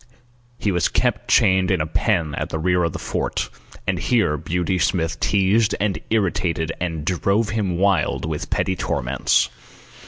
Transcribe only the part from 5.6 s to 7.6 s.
and irritated and drove